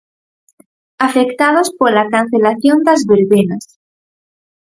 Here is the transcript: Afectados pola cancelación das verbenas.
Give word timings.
Afectados 1.07 1.67
pola 1.79 2.09
cancelación 2.13 2.77
das 2.87 3.01
verbenas. 3.13 3.65